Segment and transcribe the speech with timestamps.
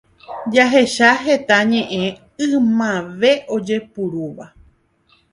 [0.53, 2.05] Jahecha heta ñe'ẽ
[2.49, 4.45] ymave ojeporúva